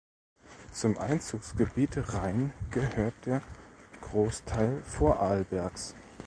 Zum 0.71 0.97
Einzugsgebiet 0.97 1.91
Rhein 1.95 2.53
gehört 2.71 3.13
der 3.27 3.43
Großteil 4.01 4.81
Vorarlbergs. 4.81 5.93